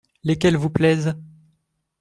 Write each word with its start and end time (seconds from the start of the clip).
Lesquelles 0.23 0.55
vous 0.57 0.71
plaisent? 0.71 1.13